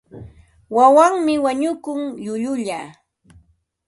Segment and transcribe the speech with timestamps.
[0.75, 2.79] Wawanmi wañukun llullulla.